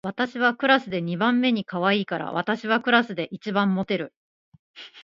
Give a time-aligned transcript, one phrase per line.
[0.03, 4.15] 私はクラスで二番目にかわいいから、私はクラスで一番モテる